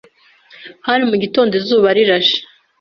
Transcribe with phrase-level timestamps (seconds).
[0.87, 2.37] Hari mu gitondo izuba rirashe